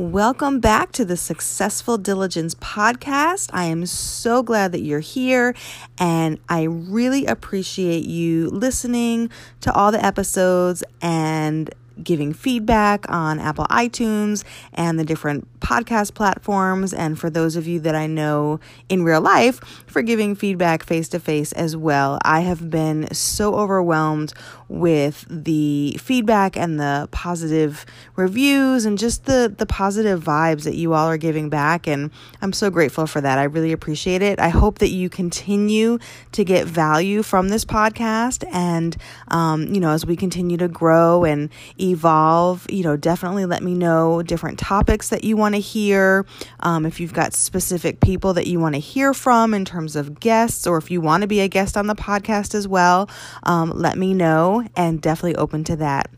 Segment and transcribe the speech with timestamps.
[0.00, 3.50] Welcome back to the Successful Diligence podcast.
[3.52, 5.54] I am so glad that you're here,
[5.98, 9.28] and I really appreciate you listening
[9.60, 11.68] to all the episodes and
[12.02, 16.92] giving feedback on Apple iTunes and the different podcast platforms.
[16.92, 21.08] And for those of you that I know in real life, for giving feedback face
[21.10, 22.18] to face as well.
[22.24, 24.32] I have been so overwhelmed
[24.68, 30.94] with the feedback and the positive reviews and just the, the positive vibes that you
[30.94, 31.88] all are giving back.
[31.88, 33.38] And I'm so grateful for that.
[33.38, 34.38] I really appreciate it.
[34.38, 35.98] I hope that you continue
[36.32, 38.44] to get value from this podcast.
[38.52, 38.96] And,
[39.28, 41.50] um, you know, as we continue to grow and
[41.90, 46.26] evolve, you know, definitely let me know different topics that you want to hear.
[46.60, 50.20] Um, if you've got specific people that you want to hear from in terms of
[50.20, 53.08] guests, or if you want to be a guest on the podcast as well,
[53.44, 56.10] um, let me know and definitely open to that.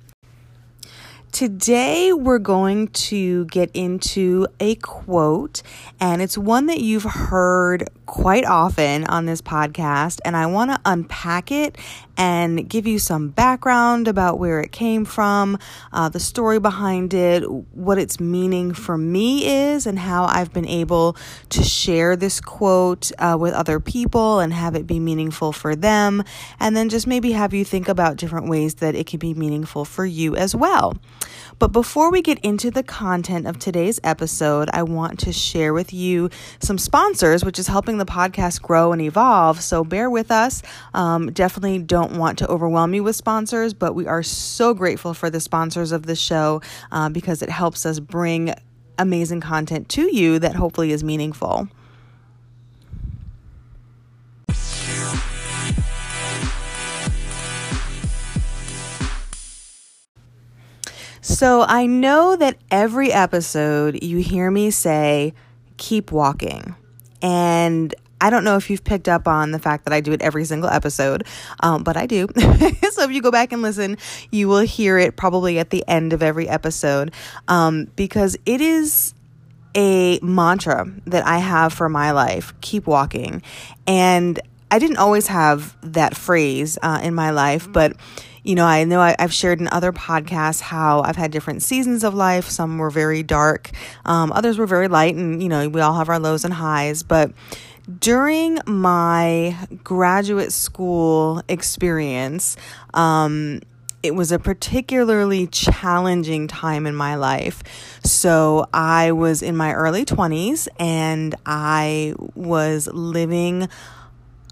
[1.32, 5.62] Today, we're going to get into a quote,
[5.98, 10.20] and it's one that you've heard quite often on this podcast.
[10.26, 11.78] And I want to unpack it
[12.18, 15.58] and give you some background about where it came from,
[15.94, 20.68] uh, the story behind it, what its meaning for me is, and how I've been
[20.68, 21.16] able
[21.48, 26.22] to share this quote uh, with other people and have it be meaningful for them.
[26.60, 29.86] And then just maybe have you think about different ways that it can be meaningful
[29.86, 30.94] for you as well.
[31.62, 35.92] But before we get into the content of today's episode, I want to share with
[35.92, 39.60] you some sponsors, which is helping the podcast grow and evolve.
[39.60, 40.64] So bear with us.
[40.92, 45.30] Um, definitely don't want to overwhelm you with sponsors, but we are so grateful for
[45.30, 48.52] the sponsors of the show uh, because it helps us bring
[48.98, 51.68] amazing content to you that hopefully is meaningful.
[61.32, 65.32] So I know that every episode you hear me say,
[65.78, 66.74] keep walking.
[67.22, 70.20] And I don't know if you've picked up on the fact that I do it
[70.20, 71.26] every single episode,
[71.60, 72.28] um, but I do.
[72.36, 73.96] so if you go back and listen,
[74.30, 77.14] you will hear it probably at the end of every episode
[77.48, 79.14] um, because it is
[79.74, 83.42] a mantra that I have for my life keep walking.
[83.86, 84.38] And
[84.70, 87.96] I didn't always have that phrase uh, in my life, but
[88.44, 92.02] you know, I know I, have shared in other podcasts how I've had different seasons
[92.02, 92.48] of life.
[92.48, 93.70] Some were very dark,
[94.04, 97.02] um, others were very light, and, you know, we all have our lows and highs.
[97.02, 97.32] But
[98.00, 102.56] during my graduate school experience,
[102.94, 103.60] um,
[104.02, 107.62] it was a particularly challenging time in my life.
[108.04, 113.68] So I was in my early 20s and I was living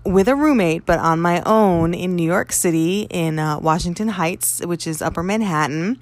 [0.05, 4.65] with a roommate, but on my own in New York City, in uh, Washington Heights,
[4.65, 6.01] which is upper Manhattan.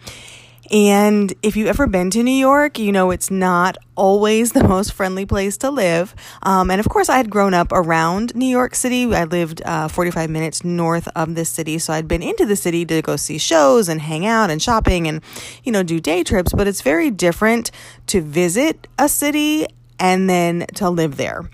[0.71, 4.93] And if you've ever been to New York, you know it's not always the most
[4.93, 6.15] friendly place to live.
[6.43, 9.13] Um, and of course, I had grown up around New York City.
[9.15, 11.79] I lived uh, 45 minutes north of the city.
[11.79, 15.07] So I'd been into the city to go see shows and hang out and shopping
[15.09, 15.23] and,
[15.65, 16.53] you know, do day trips.
[16.53, 17.71] But it's very different
[18.09, 19.67] to visit a city
[19.99, 21.49] and then to live there.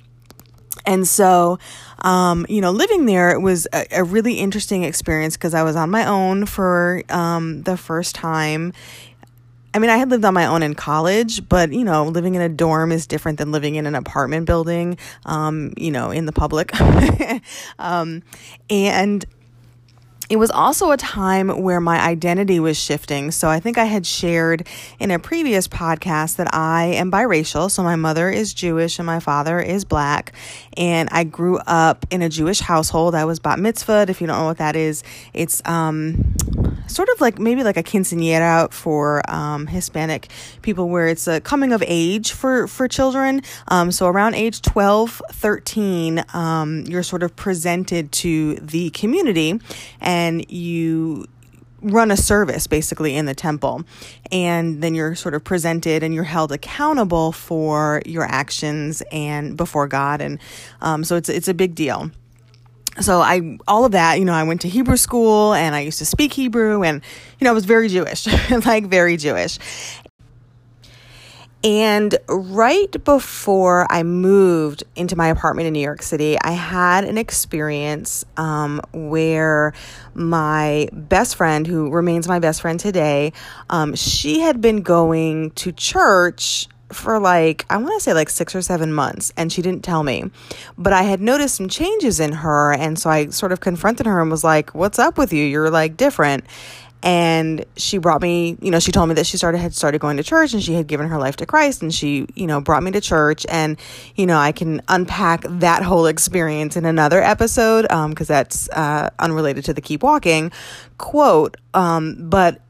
[0.87, 1.59] And so,
[2.03, 5.77] um, you know, living there it was a, a really interesting experience because I was
[5.77, 8.73] on my own for um, the first time.
[9.73, 12.43] I mean, I had lived on my own in college, but you know, living in
[12.43, 16.33] a dorm is different than living in an apartment building, um, you know, in the
[16.33, 16.71] public.
[17.79, 18.23] um,
[18.71, 19.25] and
[20.31, 23.31] it was also a time where my identity was shifting.
[23.31, 24.67] So I think I had shared
[24.99, 27.71] in a previous podcast that I am biracial.
[27.71, 30.33] So my mother is Jewish and my father is black.
[30.77, 33.15] And I grew up in a Jewish household.
[33.15, 34.09] I was bat mitzvahed.
[34.09, 35.03] If you don't know what that is,
[35.35, 36.35] it's um,
[36.87, 40.29] sort of like maybe like a quinceanera for um, Hispanic
[40.63, 43.43] people, where it's a coming of age for, for children.
[43.69, 49.61] Um, so around age 12, 13, um, you're sort of presented to the community.
[50.01, 51.27] And you
[51.85, 53.85] run a service basically in the temple
[54.33, 59.87] and then you're sort of presented and you're held accountable for your actions and before
[59.87, 60.39] god and
[60.81, 62.11] um, so it's it's a big deal
[63.01, 65.99] so I all of that, you know, I went to Hebrew school and I used
[65.99, 67.03] to speak Hebrew and
[67.39, 68.27] you know, I was very Jewish,
[68.67, 69.59] like very Jewish.
[71.65, 77.17] And right before I moved into my apartment in New York City, I had an
[77.17, 79.73] experience um, where
[80.13, 83.33] my best friend, who remains my best friend today,
[83.71, 88.55] um, she had been going to church for like, I want to say like six
[88.55, 90.31] or seven months, and she didn't tell me.
[90.79, 92.73] But I had noticed some changes in her.
[92.73, 95.45] And so I sort of confronted her and was like, What's up with you?
[95.45, 96.45] You're like different.
[97.03, 100.17] and she brought me, you know, she told me that she started had started going
[100.17, 102.83] to church and she had given her life to Christ and she, you know, brought
[102.83, 103.77] me to church and
[104.17, 109.11] you know, I can unpack that whole experience in another episode um because that's uh
[109.19, 110.51] unrelated to the keep walking
[110.97, 112.63] quote um but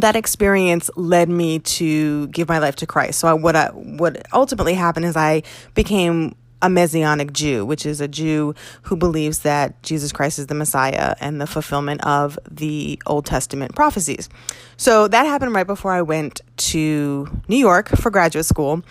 [0.00, 3.18] that experience led me to give my life to Christ.
[3.20, 5.42] So I, what I, what ultimately happened is I
[5.74, 10.54] became a Messianic Jew, which is a Jew who believes that Jesus Christ is the
[10.54, 14.28] Messiah and the fulfillment of the Old Testament prophecies.
[14.76, 18.82] So that happened right before I went to New York for graduate school.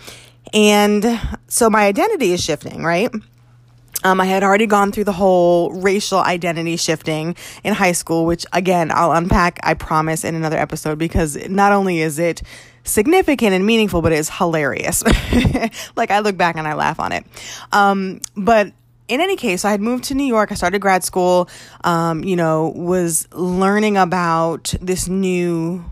[0.52, 1.18] And
[1.48, 3.10] so my identity is shifting, right?
[4.04, 8.44] Um, I had already gone through the whole racial identity shifting in high school, which
[8.52, 12.42] again, I'll unpack, I promise, in another episode because not only is it
[12.84, 15.04] significant and meaningful, but it's hilarious.
[15.96, 17.24] like I look back and I laugh on it.
[17.70, 18.72] Um, but
[19.08, 20.52] in any case, I had moved to New York.
[20.52, 21.48] I started grad school,
[21.84, 25.84] um, you know, was learning about this new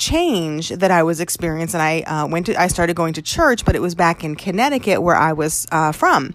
[0.00, 1.80] change that I was experiencing.
[1.80, 5.02] I uh, went to, I started going to church, but it was back in Connecticut
[5.02, 6.34] where I was uh, from.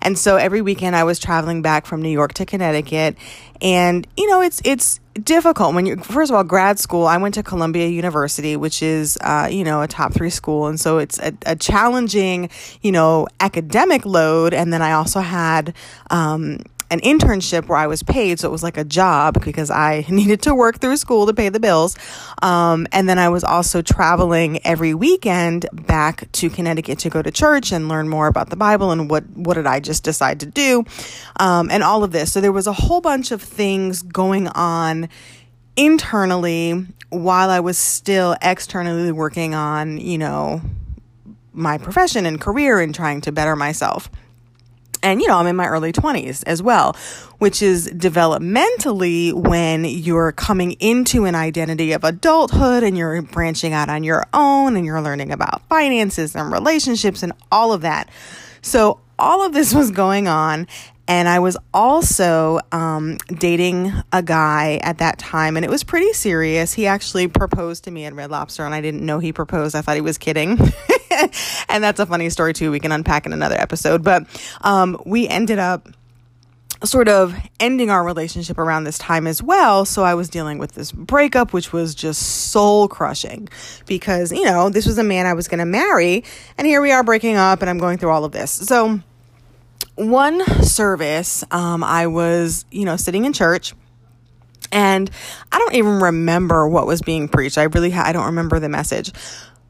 [0.00, 3.16] And so every weekend I was traveling back from New York to Connecticut.
[3.60, 7.34] And, you know, it's, it's, difficult when you first of all grad school i went
[7.34, 11.18] to columbia university which is uh, you know a top three school and so it's
[11.18, 12.48] a, a challenging
[12.80, 15.74] you know academic load and then i also had
[16.10, 16.58] um,
[16.90, 18.40] an internship where I was paid.
[18.40, 21.48] So it was like a job because I needed to work through school to pay
[21.48, 21.96] the bills.
[22.42, 27.30] Um, and then I was also traveling every weekend back to Connecticut to go to
[27.30, 30.46] church and learn more about the Bible and what, what did I just decide to
[30.46, 30.84] do?
[31.38, 32.32] Um, and all of this.
[32.32, 35.08] So there was a whole bunch of things going on
[35.76, 40.60] internally while I was still externally working on, you know,
[41.52, 44.10] my profession and career and trying to better myself
[45.02, 46.96] and you know i'm in my early 20s as well
[47.38, 53.88] which is developmentally when you're coming into an identity of adulthood and you're branching out
[53.88, 58.08] on your own and you're learning about finances and relationships and all of that
[58.62, 60.66] so all of this was going on
[61.10, 66.12] and I was also um, dating a guy at that time, and it was pretty
[66.12, 66.72] serious.
[66.72, 69.74] He actually proposed to me at Red Lobster, and I didn't know he proposed.
[69.74, 70.56] I thought he was kidding.
[71.70, 72.70] and that's a funny story, too.
[72.70, 74.02] We can unpack in another episode.
[74.04, 74.26] But
[74.60, 75.88] um, we ended up
[76.82, 79.84] sort of ending our relationship around this time as well.
[79.84, 83.48] So I was dealing with this breakup, which was just soul crushing
[83.86, 86.24] because, you know, this was a man I was going to marry.
[86.56, 88.50] And here we are breaking up, and I'm going through all of this.
[88.50, 89.00] So
[89.96, 93.74] one service, um, I was, you know, sitting in church.
[94.72, 95.10] And
[95.50, 97.58] I don't even remember what was being preached.
[97.58, 99.12] I really, ha- I don't remember the message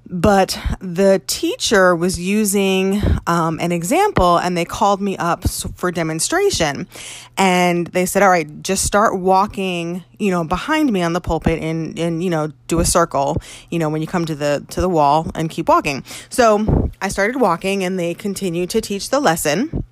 [0.07, 6.89] but the teacher was using um, an example and they called me up for demonstration
[7.37, 11.63] and they said all right just start walking you know behind me on the pulpit
[11.63, 13.37] and and you know do a circle
[13.71, 17.09] you know when you come to the to the wall and keep walking so i
[17.09, 19.85] started walking and they continued to teach the lesson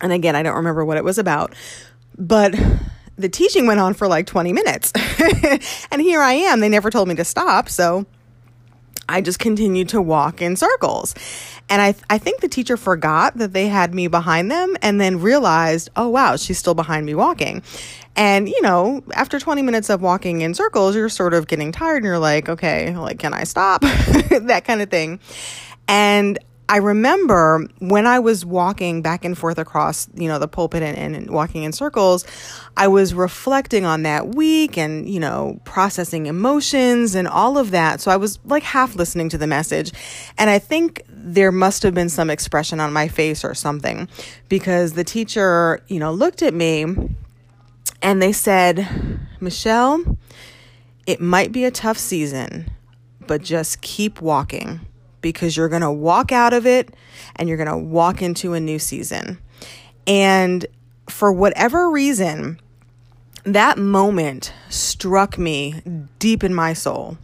[0.00, 1.54] and again, I don't remember what it was about,
[2.18, 2.54] but
[3.16, 4.92] the teaching went on for like 20 minutes.
[5.90, 6.60] and here I am.
[6.60, 7.68] They never told me to stop.
[7.68, 8.04] So
[9.08, 11.14] I just continued to walk in circles.
[11.68, 15.20] And I, I think the teacher forgot that they had me behind them and then
[15.20, 17.62] realized, oh, wow, she's still behind me walking.
[18.16, 21.96] And, you know, after 20 minutes of walking in circles, you're sort of getting tired
[21.96, 23.80] and you're like, okay, like, can I stop?
[23.82, 25.20] that kind of thing.
[25.88, 30.82] And I remember when I was walking back and forth across, you know, the pulpit
[30.82, 32.24] and, and, walking in circles,
[32.76, 38.00] I was reflecting on that week and, you know, processing emotions and all of that.
[38.00, 39.92] So I was like half listening to the message.
[40.38, 44.08] And I think there must have been some expression on my face or something
[44.48, 46.86] because the teacher, you know, looked at me
[48.00, 50.16] and they said, Michelle,
[51.06, 52.70] it might be a tough season,
[53.26, 54.80] but just keep walking
[55.24, 56.94] because you're going to walk out of it
[57.36, 59.38] and you're going to walk into a new season.
[60.06, 60.66] And
[61.08, 62.60] for whatever reason,
[63.44, 65.82] that moment struck me
[66.18, 67.16] deep in my soul.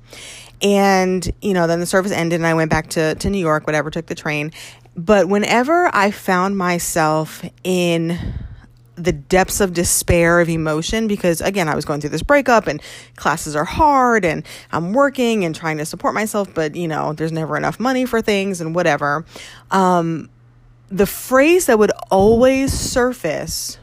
[0.62, 3.66] And, you know, then the service ended and I went back to, to New York,
[3.66, 4.50] whatever, took the train.
[4.96, 8.18] But whenever I found myself in
[9.00, 12.82] the depths of despair of emotion because again I was going through this breakup and
[13.16, 17.32] classes are hard and I'm working and trying to support myself but you know there's
[17.32, 19.24] never enough money for things and whatever.
[19.70, 20.28] Um,
[20.88, 23.78] the phrase that would always surface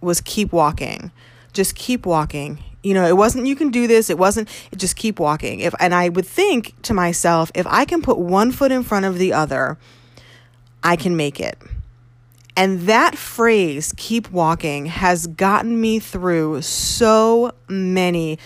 [0.00, 1.10] was keep walking.
[1.52, 2.62] Just keep walking.
[2.82, 4.08] You know it wasn't you can do this.
[4.08, 5.60] It wasn't just keep walking.
[5.60, 9.04] If and I would think to myself if I can put one foot in front
[9.04, 9.76] of the other
[10.82, 11.58] I can make it
[12.54, 18.38] And that phrase, keep walking, has gotten me through so many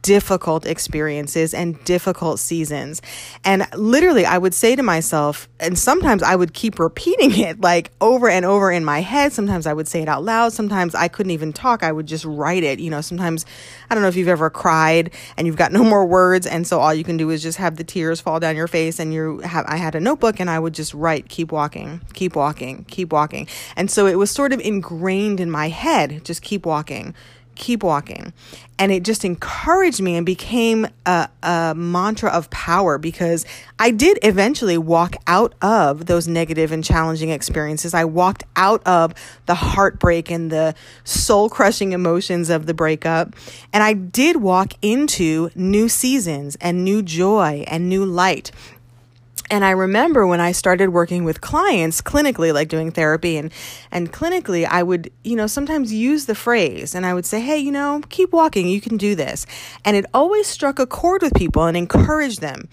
[0.00, 3.02] difficult experiences and difficult seasons.
[3.44, 7.90] And literally, I would say to myself, and sometimes I would keep repeating it like
[8.00, 9.32] over and over in my head.
[9.32, 10.52] Sometimes I would say it out loud.
[10.52, 11.82] Sometimes I couldn't even talk.
[11.82, 12.78] I would just write it.
[12.78, 13.44] You know, sometimes
[13.90, 16.46] I don't know if you've ever cried and you've got no more words.
[16.46, 19.00] And so all you can do is just have the tears fall down your face.
[19.00, 22.36] And you have, I had a notebook and I would just write, keep walking, keep
[22.36, 23.72] walking, keep walking.
[23.76, 27.14] And so it was sort of ingrained in my head, just keep walking
[27.54, 28.32] keep walking.
[28.78, 33.44] And it just encouraged me and became a, a, mantra of power because
[33.78, 37.92] I did eventually walk out of those negative and challenging experiences.
[37.92, 39.12] I walked out of
[39.44, 43.36] the heartbreak and the soul crushing emotions of the breakup.
[43.70, 48.50] And I did walk into new seasons and new joy and new light.
[49.52, 53.52] And I remember when I started working with clients clinically, like doing therapy and,
[53.90, 57.58] and clinically, I would, you know, sometimes use the phrase and I would say, hey,
[57.58, 59.44] you know, keep walking, you can do this.
[59.84, 62.70] And it always struck a chord with people and encouraged them.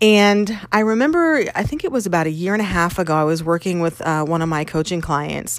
[0.00, 3.24] And I remember, I think it was about a year and a half ago, I
[3.24, 5.58] was working with uh, one of my coaching clients,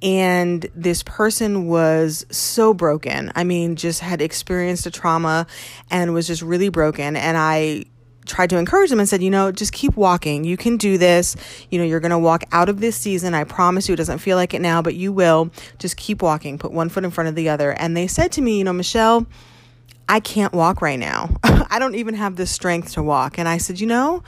[0.00, 3.32] and this person was so broken.
[3.34, 5.48] I mean, just had experienced a trauma
[5.90, 7.16] and was just really broken.
[7.16, 7.86] And I
[8.26, 10.44] tried to encourage them and said, you know, just keep walking.
[10.44, 11.36] You can do this.
[11.70, 13.34] You know, you're going to walk out of this season.
[13.34, 15.50] I promise you, it doesn't feel like it now, but you will.
[15.78, 16.58] Just keep walking.
[16.58, 17.72] Put one foot in front of the other.
[17.72, 19.26] And they said to me, you know, Michelle,
[20.08, 21.36] I can't walk right now.
[21.42, 23.38] I don't even have the strength to walk.
[23.38, 24.22] And I said, you know,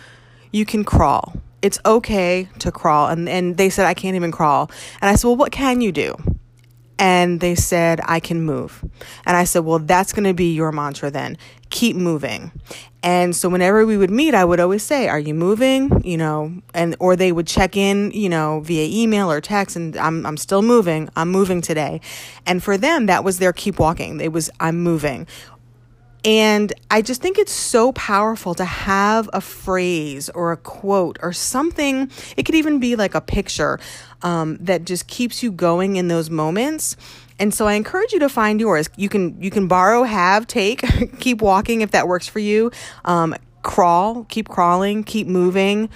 [0.53, 1.35] you can crawl.
[1.61, 3.09] It's okay to crawl.
[3.09, 4.71] And, and they said, I can't even crawl.
[5.01, 6.17] And I said, well, what can you do?
[7.03, 8.85] And they said, I can move.
[9.27, 11.37] And I said, Well, that's going to be your mantra then.
[11.73, 12.53] Keep moving.
[13.03, 16.53] And so whenever we would meet, I would always say, "Are you moving?" You know,
[16.75, 20.37] and or they would check in, you know, via email or text, and I'm I'm
[20.37, 21.09] still moving.
[21.17, 22.03] I'm moving today.
[22.47, 24.21] And for them, that was their keep walking.
[24.21, 25.27] It was I'm moving.
[26.25, 31.33] And I just think it's so powerful to have a phrase or a quote or
[31.33, 32.11] something.
[32.37, 33.81] It could even be like a picture
[34.23, 36.97] um, that just keeps you going in those moments.
[37.39, 38.89] And so I encourage you to find yours.
[38.97, 40.83] You can you can borrow, have, take,
[41.19, 42.71] keep walking if that works for you.
[43.05, 45.89] Um, crawl, keep crawling, keep moving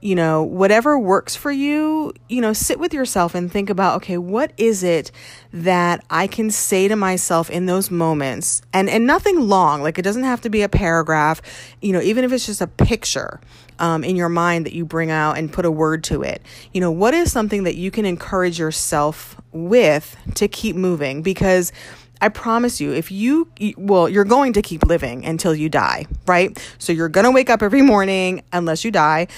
[0.00, 4.16] you know, whatever works for you, you know, sit with yourself and think about, okay,
[4.16, 5.12] what is it
[5.52, 8.62] that I can say to myself in those moments?
[8.72, 11.42] And and nothing long, like it doesn't have to be a paragraph,
[11.82, 13.40] you know, even if it's just a picture
[13.80, 16.42] um, in your mind that you bring out and put a word to it.
[16.72, 21.22] You know, what is something that you can encourage yourself with to keep moving?
[21.22, 21.72] Because
[22.20, 26.56] I promise you, if you, well, you're going to keep living until you die, right?
[26.78, 29.28] So you're going to wake up every morning unless you die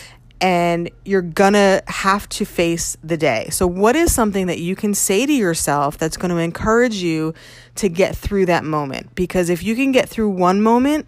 [0.42, 3.48] and you're gonna have to face the day.
[3.52, 7.32] So, what is something that you can say to yourself that's gonna encourage you
[7.76, 9.14] to get through that moment?
[9.14, 11.06] Because if you can get through one moment,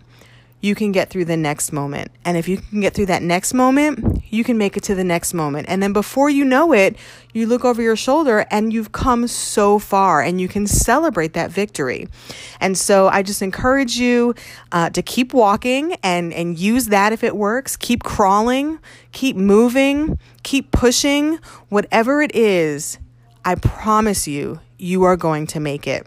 [0.64, 2.11] you can get through the next moment.
[2.25, 5.04] And if you can get through that next moment, you can make it to the
[5.04, 5.66] next moment.
[5.68, 6.97] And then before you know it,
[7.35, 11.50] you look over your shoulder and you've come so far and you can celebrate that
[11.50, 12.09] victory.
[12.62, 14.35] And so I just encourage you
[14.73, 17.76] uh, to keep walking and, and use that if it works.
[17.76, 18.78] Keep crawling,
[19.12, 21.40] keep moving, keep pushing.
[21.68, 22.99] Whatever it is,
[23.44, 26.06] I promise you, you are going to make it.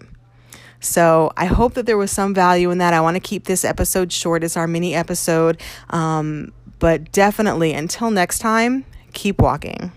[0.80, 2.94] So I hope that there was some value in that.
[2.94, 4.44] I want to keep this episode short.
[4.44, 5.62] It's our mini episode.
[5.90, 9.92] Um, but definitely, until next time, keep walking.